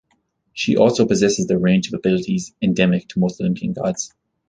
She 0.53 0.77
also 0.77 1.05
possesses 1.05 1.45
the 1.45 1.59
range 1.59 1.89
of 1.89 1.93
abilities 1.93 2.55
endemic 2.59 3.07
to 3.09 3.19
most 3.19 3.39
Olympian 3.39 3.73
gods. 3.73 4.11